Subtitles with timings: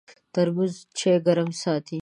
[0.33, 1.97] ترموز چای ګرم ساتي.